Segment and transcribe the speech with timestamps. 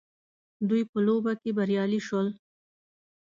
[0.69, 2.27] دوی په لوبه کي بريالي سول